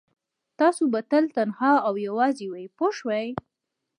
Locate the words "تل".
1.11-1.25